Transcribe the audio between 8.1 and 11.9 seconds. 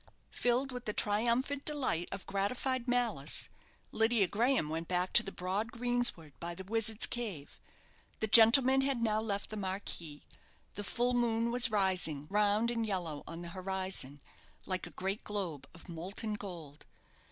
The gentlemen had now left the marquee; the full moon was